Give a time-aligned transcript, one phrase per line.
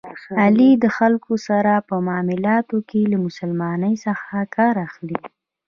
[0.41, 5.19] علي د خلکو سره په معاملاتو کې له مسلمانی څخه کار اخلي.